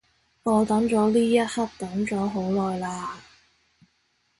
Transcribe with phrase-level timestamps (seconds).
[0.41, 2.87] 我等咗呢一刻等咗好耐嘞